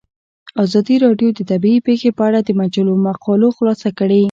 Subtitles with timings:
[0.63, 4.19] ازادي راډیو د طبیعي پېښې په اړه د مجلو مقالو خلاصه کړې.